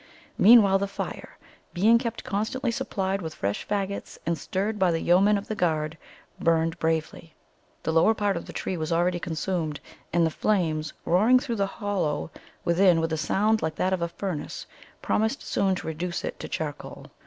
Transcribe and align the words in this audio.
Meanwhile 0.39 0.79
the 0.79 0.87
fire, 0.87 1.37
being 1.75 1.99
kept 1.99 2.23
constantly 2.23 2.71
supplied 2.71 3.21
with 3.21 3.35
fresh 3.35 3.67
fagots, 3.67 4.17
and 4.25 4.35
stirred 4.35 4.79
by 4.79 4.89
the 4.91 4.99
yeomen 4.99 5.37
of 5.37 5.47
the 5.47 5.53
guard, 5.53 5.95
burnt 6.39 6.79
bravely. 6.79 7.35
The 7.83 7.91
lower 7.93 8.15
part 8.15 8.35
of 8.35 8.47
the 8.47 8.51
tree 8.51 8.77
was 8.77 8.91
already 8.91 9.19
consumed, 9.19 9.79
and 10.11 10.25
the 10.25 10.31
flames, 10.31 10.91
roaring 11.05 11.37
through 11.39 11.57
the 11.57 11.67
hollow 11.67 12.31
within 12.65 12.99
with 12.99 13.13
a 13.13 13.17
sound 13.17 13.61
like 13.61 13.75
that 13.75 13.93
of 13.93 14.01
a 14.01 14.07
furnace, 14.07 14.65
promised 15.03 15.43
soon 15.43 15.75
to 15.75 15.85
reduce 15.85 16.23
it 16.25 16.39
to 16.39 16.47
charcoal. 16.47 17.11